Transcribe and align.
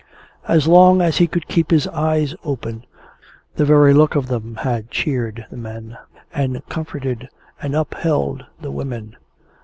As 0.47 0.67
long 0.67 0.99
as 0.99 1.17
he 1.17 1.27
could 1.27 1.47
keep 1.47 1.69
his 1.69 1.87
eyes 1.89 2.33
open, 2.43 2.85
the 3.55 3.65
very 3.65 3.93
look 3.93 4.15
of 4.15 4.29
them 4.29 4.55
had 4.55 4.89
cheered 4.89 5.45
the 5.51 5.57
men, 5.57 5.95
and 6.33 6.63
comforted 6.69 7.29
and 7.61 7.75
upheld 7.75 8.43
the 8.59 8.71
women. 8.71 9.15